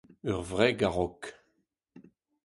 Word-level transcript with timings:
Ur 0.31 0.41
wreg 0.49 0.79
a-raok. 0.87 1.21